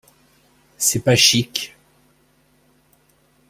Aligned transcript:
C’est 0.79 1.01
pas 1.03 1.15
chic! 1.15 1.75